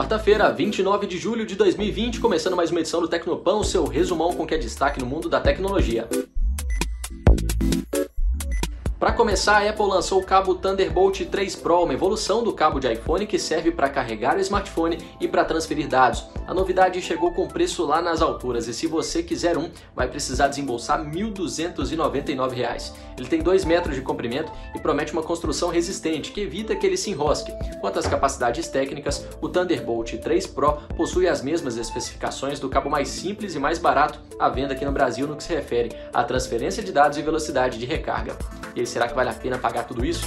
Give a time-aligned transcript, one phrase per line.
[0.00, 4.32] Quarta-feira, 29 de julho de 2020, começando mais uma edição do Tecnopan, o seu resumão
[4.32, 6.08] com que é destaque no mundo da tecnologia.
[9.00, 12.92] Para começar, a Apple lançou o cabo Thunderbolt 3 Pro, uma evolução do cabo de
[12.92, 16.26] iPhone que serve para carregar o smartphone e para transferir dados.
[16.46, 20.48] A novidade chegou com preço lá nas alturas e se você quiser um, vai precisar
[20.48, 22.92] desembolsar R$ 1.299.
[23.16, 26.98] Ele tem 2 metros de comprimento e promete uma construção resistente que evita que ele
[26.98, 27.54] se enrosque.
[27.80, 33.08] Quanto às capacidades técnicas, o Thunderbolt 3 Pro possui as mesmas especificações do cabo mais
[33.08, 36.82] simples e mais barato à venda aqui no Brasil no que se refere à transferência
[36.82, 38.36] de dados e velocidade de recarga.
[38.74, 40.26] E será que vale a pena pagar tudo isso?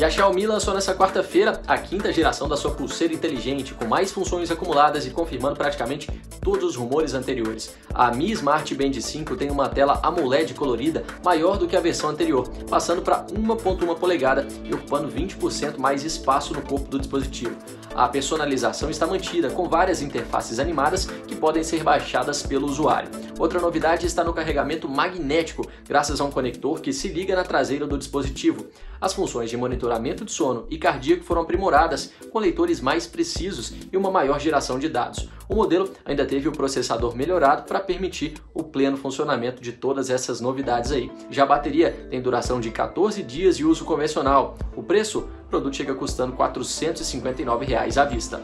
[0.00, 4.10] E a Xiaomi lançou nessa quarta-feira a quinta geração da sua pulseira inteligente, com mais
[4.10, 7.76] funções acumuladas e confirmando praticamente todos os rumores anteriores.
[7.92, 12.08] A Mi Smart Band 5 tem uma tela AMOLED colorida maior do que a versão
[12.08, 17.54] anterior, passando para 1.1 polegada e ocupando 20% mais espaço no corpo do dispositivo.
[18.00, 23.10] A personalização está mantida, com várias interfaces animadas que podem ser baixadas pelo usuário.
[23.38, 27.86] Outra novidade está no carregamento magnético, graças a um conector que se liga na traseira
[27.86, 28.68] do dispositivo.
[28.98, 33.96] As funções de monitoramento de sono e cardíaco foram aprimoradas, com leitores mais precisos e
[33.98, 35.28] uma maior geração de dados.
[35.46, 40.40] O modelo ainda teve o processador melhorado para permitir o pleno funcionamento de todas essas
[40.40, 41.10] novidades aí.
[41.30, 44.56] Já a bateria tem duração de 14 dias de uso convencional.
[44.76, 48.40] O preço, o produto chega custando 459 reais à vista.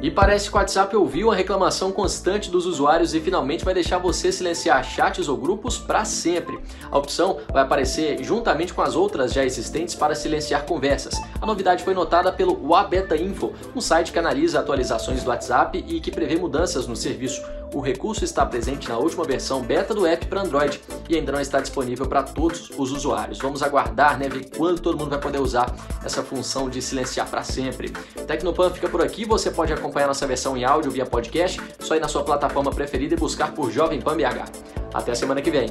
[0.00, 3.98] E parece que o WhatsApp ouviu a reclamação constante dos usuários e finalmente vai deixar
[3.98, 6.58] você silenciar chats ou grupos para sempre.
[6.90, 11.14] A opção vai aparecer juntamente com as outras já existentes para silenciar conversas.
[11.40, 16.00] A novidade foi notada pelo Wabeta Info, um site que analisa atualizações do WhatsApp e
[16.00, 17.42] que prevê mudanças no serviço.
[17.72, 21.40] O recurso está presente na última versão beta do app para Android e ainda não
[21.40, 23.38] está disponível para todos os usuários.
[23.38, 27.42] Vamos aguardar, né, ver quando todo mundo vai poder usar essa função de silenciar para
[27.42, 27.90] sempre.
[28.26, 32.00] Tecnopan fica por aqui, você pode acompanhar nossa versão em áudio via podcast, só ir
[32.00, 34.50] na sua plataforma preferida e buscar por Jovem Pan BH.
[34.94, 35.68] Até a semana que vem.